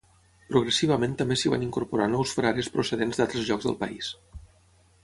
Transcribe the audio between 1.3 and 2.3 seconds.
s'hi van incorporar